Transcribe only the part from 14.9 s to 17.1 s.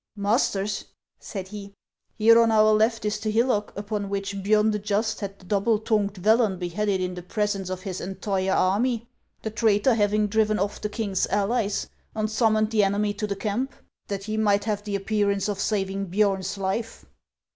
appear ance of saving Biorn's life."